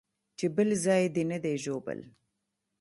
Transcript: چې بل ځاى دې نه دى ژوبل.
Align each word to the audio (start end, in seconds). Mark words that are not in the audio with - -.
چې 0.37 0.45
بل 0.55 0.69
ځاى 0.83 1.05
دې 1.15 1.23
نه 1.31 1.37
دى 1.43 1.53
ژوبل. 1.63 1.99